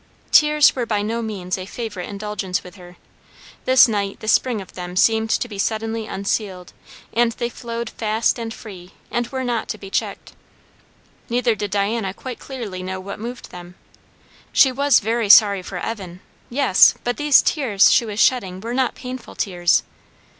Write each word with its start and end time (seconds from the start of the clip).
Tears 0.31 0.75
were 0.75 0.87
by 0.87 1.03
no 1.03 1.21
means 1.21 1.59
a 1.59 1.67
favourite 1.67 2.09
indulgence 2.09 2.63
with 2.63 2.73
her; 2.73 2.97
this 3.65 3.87
night 3.87 4.19
the 4.19 4.27
spring 4.27 4.59
of 4.59 4.73
them 4.73 4.95
seemed 4.95 5.29
to 5.29 5.47
be 5.47 5.59
suddenly 5.59 6.07
unsealed, 6.07 6.73
and 7.13 7.33
they 7.33 7.49
flowed 7.49 7.91
fast 7.91 8.39
and 8.39 8.51
free, 8.51 8.93
and 9.11 9.27
were 9.27 9.43
not 9.43 9.67
to 9.67 9.77
be 9.77 9.91
checked. 9.91 10.33
Neither 11.29 11.53
did 11.53 11.69
Diana 11.69 12.15
quite 12.15 12.39
clearly 12.39 12.81
know 12.81 12.99
what 12.99 13.19
moved 13.19 13.51
them. 13.51 13.75
She 14.51 14.71
was 14.71 15.01
very 15.01 15.29
sorry 15.29 15.61
for 15.61 15.77
Evan; 15.77 16.21
yes, 16.49 16.95
but 17.03 17.17
these 17.17 17.43
tears 17.43 17.91
she 17.91 18.03
was 18.03 18.19
shedding 18.19 18.59
were 18.59 18.73
not 18.73 18.95
painful 18.95 19.35
tears. 19.35 19.83